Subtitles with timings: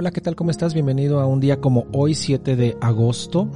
[0.00, 0.36] Hola, ¿qué tal?
[0.36, 0.74] ¿Cómo estás?
[0.74, 3.48] Bienvenido a un día como hoy, 7 de agosto.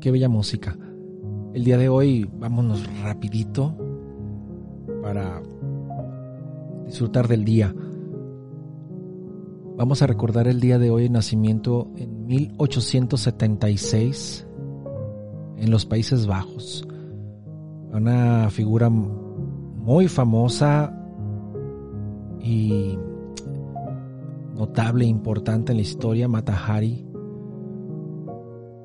[0.00, 0.76] Qué bella música.
[1.54, 3.76] El día de hoy vámonos rapidito
[5.02, 5.40] para
[6.86, 7.72] disfrutar del día.
[9.76, 14.48] Vamos a recordar el día de hoy el nacimiento en 1876
[15.58, 16.88] en los Países Bajos.
[17.92, 20.92] Una figura muy famosa
[22.42, 22.98] y
[24.58, 27.06] notable e importante en la historia, Mata Hari,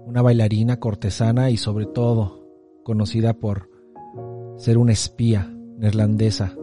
[0.05, 2.47] una bailarina cortesana y sobre todo
[2.83, 3.71] conocida por
[4.57, 6.55] ser una espía neerlandesa.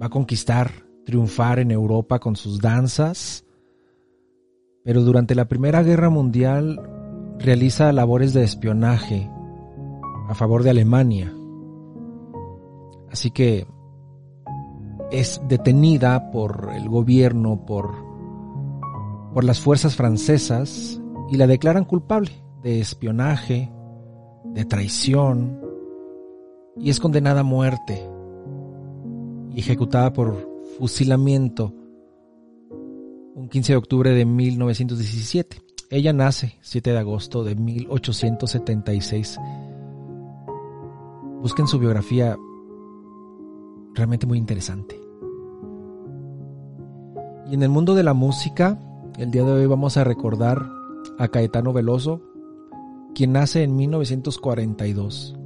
[0.00, 0.70] Va a conquistar,
[1.04, 3.44] triunfar en Europa con sus danzas,
[4.82, 6.80] pero durante la Primera Guerra Mundial
[7.38, 9.30] realiza labores de espionaje
[10.26, 11.34] a favor de Alemania.
[13.10, 13.66] Así que
[15.10, 17.94] es detenida por el gobierno, por,
[19.34, 22.30] por las fuerzas francesas y la declaran culpable
[22.62, 23.70] de espionaje,
[24.44, 25.60] de traición
[26.76, 28.08] y es condenada a muerte
[29.54, 31.74] y ejecutada por fusilamiento
[33.34, 35.62] un 15 de octubre de 1917.
[35.90, 39.38] Ella nace 7 de agosto de 1876.
[41.40, 42.36] Busquen su biografía
[43.94, 44.99] realmente muy interesante.
[47.50, 48.78] Y en el mundo de la música,
[49.18, 50.70] el día de hoy vamos a recordar
[51.18, 52.22] a Caetano Veloso,
[53.12, 55.36] quien nace en 1942.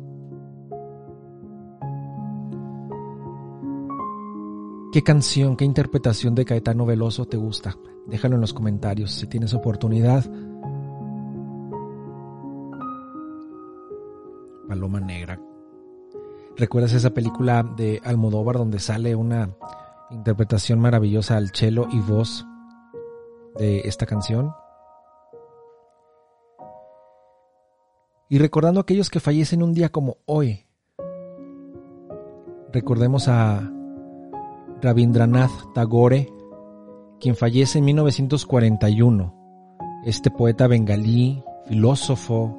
[4.92, 7.74] ¿Qué canción, qué interpretación de Caetano Veloso te gusta?
[8.06, 10.30] Déjalo en los comentarios si tienes oportunidad.
[14.68, 15.40] Paloma Negra.
[16.54, 19.48] ¿Recuerdas esa película de Almodóvar donde sale una
[20.14, 22.46] interpretación maravillosa al cello y voz
[23.58, 24.54] de esta canción?
[28.28, 30.66] Y recordando a aquellos que fallecen un día como hoy,
[32.72, 33.70] recordemos a
[34.80, 36.32] Rabindranath Tagore,
[37.20, 39.34] quien fallece en 1941.
[40.04, 42.56] Este poeta bengalí, filósofo,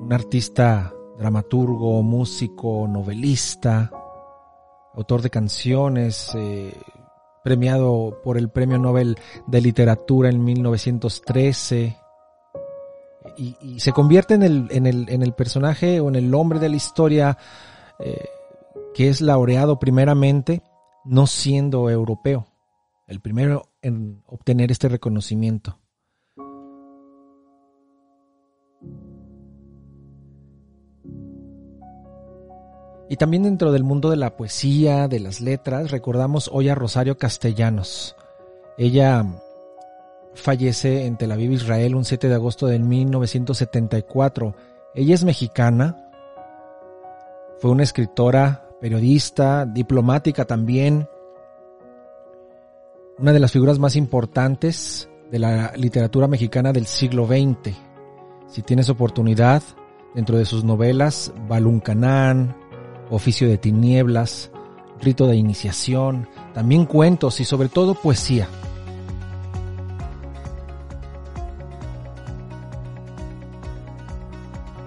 [0.00, 3.90] un artista dramaturgo, músico, novelista,
[5.00, 6.74] autor de canciones, eh,
[7.42, 9.16] premiado por el Premio Nobel
[9.46, 11.96] de Literatura en 1913.
[13.36, 16.68] Y, se convierte en el, en, el, en el, personaje o en el hombre de
[16.68, 17.38] la historia
[17.98, 18.28] eh,
[18.94, 20.62] que es laureado primeramente
[21.04, 22.48] no siendo europeo,
[23.06, 25.78] el primero en obtener este reconocimiento.
[33.10, 37.18] Y también dentro del mundo de la poesía, de las letras, recordamos hoy a Rosario
[37.18, 38.14] Castellanos.
[38.78, 39.26] Ella
[40.34, 44.54] fallece en Tel Aviv, Israel, un 7 de agosto de 1974.
[44.94, 46.08] Ella es mexicana,
[47.58, 51.08] fue una escritora, periodista, diplomática también,
[53.18, 57.74] una de las figuras más importantes de la literatura mexicana del siglo XX.
[58.46, 59.64] Si tienes oportunidad,
[60.14, 62.59] dentro de sus novelas, Baluncanán,
[63.10, 64.50] oficio de tinieblas,
[65.00, 68.48] rito de iniciación, también cuentos y sobre todo poesía.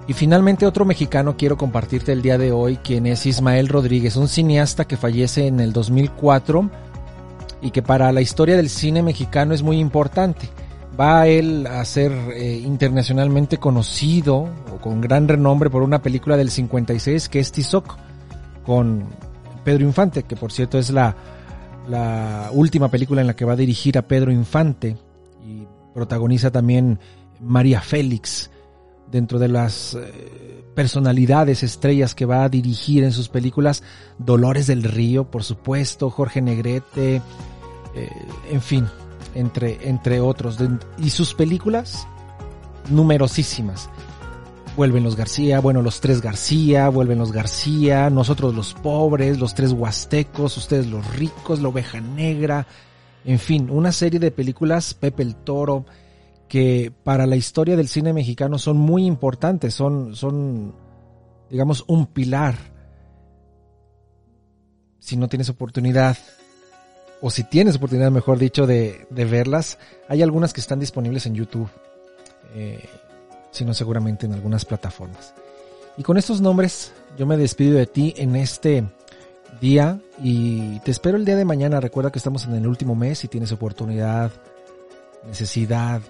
[0.07, 4.27] Y finalmente otro mexicano quiero compartirte el día de hoy, quien es Ismael Rodríguez, un
[4.27, 6.69] cineasta que fallece en el 2004
[7.61, 10.49] y que para la historia del cine mexicano es muy importante.
[10.99, 16.51] Va él a ser eh, internacionalmente conocido o con gran renombre por una película del
[16.51, 17.97] 56 que es Tizoc
[18.65, 19.05] con
[19.63, 21.15] Pedro Infante, que por cierto es la,
[22.53, 24.97] última película en la que va a dirigir a Pedro Infante
[25.45, 26.99] y protagoniza también
[27.41, 28.49] María Félix
[29.11, 33.83] dentro de las eh, personalidades estrellas que va a dirigir en sus películas
[34.17, 37.21] Dolores del Río, por supuesto, Jorge Negrete,
[37.95, 38.09] eh,
[38.49, 38.87] en fin,
[39.35, 40.57] entre, entre otros.
[40.97, 42.07] Y sus películas,
[42.89, 43.89] numerosísimas.
[44.75, 49.71] Vuelven los García, bueno, los tres García, vuelven los García, nosotros los pobres, los tres
[49.71, 52.67] huastecos, ustedes los ricos, la oveja negra,
[53.25, 55.85] en fin, una serie de películas, Pepe el Toro,
[56.47, 60.75] que para la historia del cine mexicano son muy importantes, son, son
[61.49, 62.55] digamos, un pilar.
[64.99, 66.17] Si no tienes oportunidad,
[67.21, 69.77] o si tienes oportunidad, mejor dicho, de, de verlas,
[70.09, 71.69] hay algunas que están disponibles en YouTube.
[72.55, 72.87] Eh,
[73.53, 75.33] sino seguramente en algunas plataformas.
[75.95, 78.83] Y con estos nombres yo me despido de ti en este
[79.61, 81.79] día y te espero el día de mañana.
[81.79, 84.31] Recuerda que estamos en el último mes y tienes oportunidad,
[85.25, 86.01] necesidad,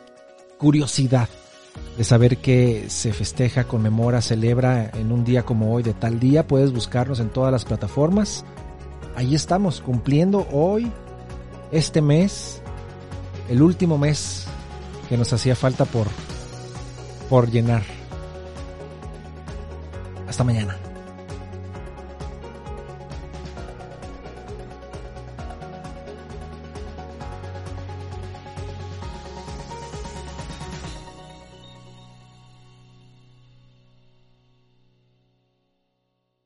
[0.58, 1.28] curiosidad
[1.98, 6.48] de saber que se festeja, conmemora, celebra en un día como hoy de tal día.
[6.48, 8.46] Puedes buscarnos en todas las plataformas.
[9.16, 10.92] Ahí estamos cumpliendo hoy,
[11.72, 12.62] este mes,
[13.50, 14.46] el último mes
[15.10, 16.08] que nos hacía falta por
[17.30, 17.84] por llenar.
[20.28, 20.78] Hasta mañana.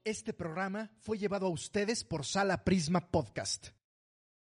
[0.07, 3.71] Este programa fue llevado a ustedes por Sala Prisma Podcast.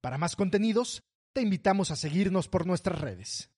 [0.00, 3.53] Para más contenidos, te invitamos a seguirnos por nuestras redes.